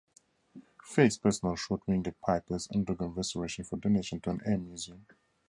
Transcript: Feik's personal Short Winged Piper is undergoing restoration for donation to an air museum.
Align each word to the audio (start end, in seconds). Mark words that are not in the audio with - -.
Feik's 0.83 1.19
personal 1.19 1.55
Short 1.55 1.83
Winged 1.87 2.11
Piper 2.25 2.55
is 2.55 2.67
undergoing 2.73 3.13
restoration 3.13 3.63
for 3.65 3.77
donation 3.77 4.19
to 4.21 4.31
an 4.31 4.41
air 4.47 4.57
museum. 4.57 5.05